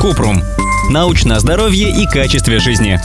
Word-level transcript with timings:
Купрум. 0.00 0.42
Научное 0.90 1.38
здоровье 1.38 1.90
и 1.90 2.06
качестве 2.06 2.58
жизни. 2.58 3.00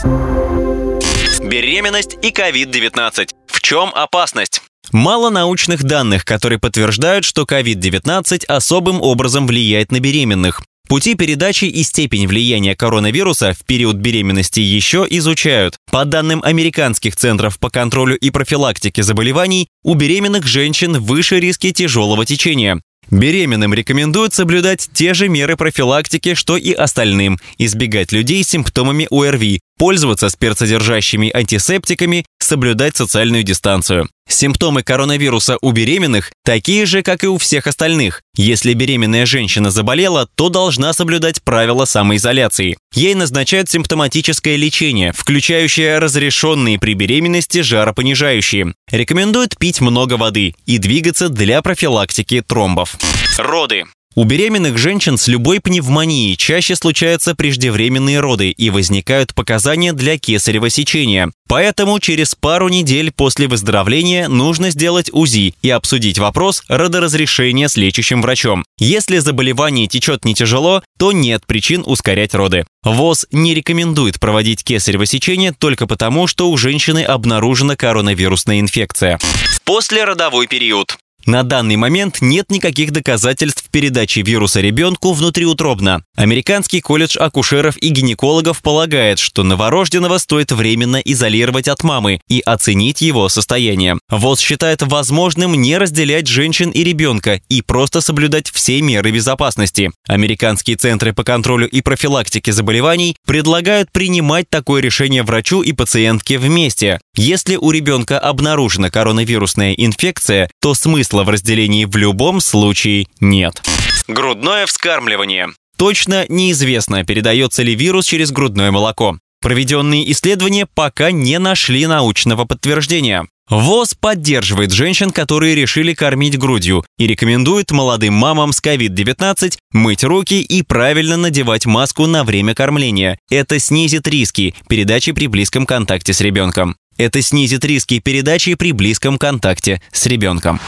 Беременность 1.43 2.17
и 2.21 2.29
COVID-19. 2.29 3.29
В 3.47 3.61
чем 3.61 3.89
опасность? 3.93 4.61
Мало 4.91 5.29
научных 5.29 5.83
данных, 5.83 6.25
которые 6.25 6.59
подтверждают, 6.59 7.25
что 7.25 7.43
COVID-19 7.43 8.45
особым 8.45 9.01
образом 9.01 9.47
влияет 9.47 9.91
на 9.91 9.99
беременных. 9.99 10.61
Пути 10.87 11.15
передачи 11.15 11.65
и 11.65 11.83
степень 11.83 12.27
влияния 12.27 12.75
коронавируса 12.75 13.53
в 13.53 13.65
период 13.65 13.95
беременности 13.95 14.59
еще 14.59 15.07
изучают. 15.09 15.77
По 15.89 16.03
данным 16.03 16.41
американских 16.43 17.15
центров 17.15 17.59
по 17.59 17.69
контролю 17.69 18.17
и 18.17 18.29
профилактике 18.29 19.01
заболеваний, 19.01 19.69
у 19.83 19.93
беременных 19.93 20.45
женщин 20.45 20.99
выше 20.99 21.39
риски 21.39 21.71
тяжелого 21.71 22.25
течения. 22.25 22.81
Беременным 23.11 23.73
рекомендуют 23.73 24.33
соблюдать 24.33 24.89
те 24.93 25.13
же 25.13 25.27
меры 25.27 25.57
профилактики, 25.57 26.33
что 26.33 26.55
и 26.55 26.71
остальным, 26.71 27.39
избегать 27.57 28.13
людей 28.13 28.41
с 28.41 28.47
симптомами 28.47 29.05
ОРВИ, 29.11 29.59
пользоваться 29.77 30.29
спиртсодержащими 30.29 31.29
антисептиками, 31.29 32.25
соблюдать 32.39 32.95
социальную 32.95 33.43
дистанцию. 33.43 34.07
Симптомы 34.27 34.83
коронавируса 34.83 35.57
у 35.61 35.71
беременных 35.71 36.31
такие 36.43 36.85
же, 36.85 37.03
как 37.03 37.23
и 37.23 37.27
у 37.27 37.37
всех 37.37 37.67
остальных. 37.67 38.21
Если 38.35 38.73
беременная 38.73 39.25
женщина 39.25 39.71
заболела, 39.71 40.27
то 40.35 40.49
должна 40.49 40.93
соблюдать 40.93 41.41
правила 41.43 41.85
самоизоляции. 41.85 42.77
Ей 42.93 43.13
назначают 43.13 43.69
симптоматическое 43.69 44.55
лечение, 44.55 45.11
включающее 45.13 45.99
разрешенные 45.99 46.79
при 46.79 46.93
беременности 46.93 47.61
жаропонижающие. 47.61 48.73
Рекомендуют 48.89 49.57
пить 49.57 49.81
много 49.81 50.15
воды 50.15 50.55
и 50.65 50.77
двигаться 50.77 51.29
для 51.29 51.61
профилактики 51.61 52.41
тромбов. 52.41 52.97
Роды. 53.37 53.85
У 54.13 54.25
беременных 54.25 54.77
женщин 54.77 55.17
с 55.17 55.29
любой 55.29 55.61
пневмонией 55.61 56.35
чаще 56.35 56.75
случаются 56.75 57.33
преждевременные 57.33 58.19
роды 58.19 58.49
и 58.49 58.69
возникают 58.69 59.33
показания 59.33 59.93
для 59.93 60.17
кесарево 60.17 60.69
сечения. 60.69 61.31
Поэтому 61.47 61.97
через 62.01 62.35
пару 62.35 62.67
недель 62.67 63.13
после 63.13 63.47
выздоровления 63.47 64.27
нужно 64.27 64.69
сделать 64.69 65.09
УЗИ 65.13 65.55
и 65.61 65.69
обсудить 65.69 66.19
вопрос 66.19 66.61
родоразрешения 66.67 67.69
с 67.69 67.77
лечащим 67.77 68.21
врачом. 68.21 68.65
Если 68.77 69.19
заболевание 69.19 69.87
течет 69.87 70.25
не 70.25 70.33
тяжело, 70.33 70.83
то 70.99 71.13
нет 71.13 71.45
причин 71.45 71.81
ускорять 71.85 72.33
роды. 72.33 72.65
ВОЗ 72.83 73.27
не 73.31 73.53
рекомендует 73.53 74.19
проводить 74.19 74.65
кесарево 74.65 75.05
сечение 75.05 75.53
только 75.53 75.87
потому, 75.87 76.27
что 76.27 76.51
у 76.51 76.57
женщины 76.57 77.01
обнаружена 77.01 77.77
коронавирусная 77.77 78.59
инфекция. 78.59 79.19
Послеродовой 79.63 80.47
период. 80.47 80.97
На 81.25 81.43
данный 81.43 81.75
момент 81.75 82.17
нет 82.21 82.49
никаких 82.49 82.91
доказательств 82.91 83.60
передачи 83.71 84.19
вируса 84.19 84.61
ребенку 84.61 85.13
внутриутробно. 85.13 86.03
Американский 86.15 86.81
колледж 86.81 87.17
акушеров 87.17 87.77
и 87.77 87.89
гинекологов 87.89 88.61
полагает, 88.61 89.17
что 89.17 89.43
новорожденного 89.43 90.17
стоит 90.17 90.51
временно 90.51 90.97
изолировать 90.97 91.67
от 91.67 91.83
мамы 91.83 92.19
и 92.27 92.41
оценить 92.41 93.01
его 93.01 93.29
состояние. 93.29 93.97
ВОЗ 94.09 94.39
считает 94.39 94.81
возможным 94.81 95.53
не 95.59 95.77
разделять 95.77 96.27
женщин 96.27 96.69
и 96.69 96.83
ребенка 96.83 97.41
и 97.49 97.61
просто 97.61 98.01
соблюдать 98.01 98.51
все 98.51 98.81
меры 98.81 99.11
безопасности. 99.11 99.91
Американские 100.07 100.75
центры 100.75 101.13
по 101.13 101.23
контролю 101.23 101.67
и 101.67 101.81
профилактике 101.81 102.51
заболеваний 102.51 103.15
предлагают 103.25 103.91
принимать 103.91 104.49
такое 104.49 104.81
решение 104.81 105.23
врачу 105.23 105.61
и 105.61 105.71
пациентке 105.71 106.37
вместе. 106.37 106.99
Если 107.15 107.55
у 107.55 107.71
ребенка 107.71 108.19
обнаружена 108.19 108.89
коронавирусная 108.89 109.73
инфекция, 109.73 110.49
то 110.61 110.73
смысла 110.73 111.23
в 111.23 111.29
разделении 111.29 111.85
в 111.85 111.95
любом 111.95 112.41
случае 112.41 113.07
нет. 113.19 113.60
Грудное 114.07 114.65
вскармливание. 114.65 115.49
Точно 115.77 116.25
неизвестно, 116.29 117.03
передается 117.03 117.63
ли 117.63 117.75
вирус 117.75 118.05
через 118.05 118.31
грудное 118.31 118.71
молоко. 118.71 119.17
Проведенные 119.41 120.11
исследования 120.11 120.67
пока 120.67 121.11
не 121.11 121.39
нашли 121.39 121.87
научного 121.87 122.45
подтверждения. 122.45 123.27
ВОЗ 123.49 123.95
поддерживает 123.95 124.71
женщин, 124.71 125.11
которые 125.11 125.55
решили 125.55 125.93
кормить 125.93 126.37
грудью 126.37 126.85
и 126.97 127.05
рекомендует 127.05 127.71
молодым 127.71 128.13
мамам 128.13 128.53
с 128.53 128.61
COVID-19 128.61 129.57
мыть 129.73 130.03
руки 130.05 130.41
и 130.41 130.61
правильно 130.63 131.17
надевать 131.17 131.65
маску 131.65 132.05
на 132.05 132.23
время 132.23 132.53
кормления. 132.53 133.19
Это 133.29 133.59
снизит 133.59 134.07
риски 134.07 134.55
передачи 134.69 135.11
при 135.11 135.27
близком 135.27 135.65
контакте 135.65 136.13
с 136.13 136.21
ребенком. 136.21 136.77
Это 136.97 137.21
снизит 137.21 137.65
риски 137.65 137.99
передачи 137.99 138.53
при 138.53 138.71
близком 138.71 139.17
контакте 139.17 139.81
с 139.91 140.05
ребенком. 140.05 140.61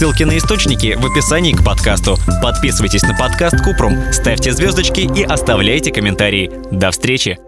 Ссылки 0.00 0.22
на 0.22 0.38
источники 0.38 0.96
в 0.98 1.04
описании 1.04 1.52
к 1.52 1.62
подкасту. 1.62 2.16
Подписывайтесь 2.42 3.02
на 3.02 3.14
подкаст 3.14 3.62
Купрум, 3.62 3.98
ставьте 4.12 4.50
звездочки 4.50 5.00
и 5.00 5.22
оставляйте 5.22 5.92
комментарии. 5.92 6.50
До 6.70 6.90
встречи! 6.90 7.38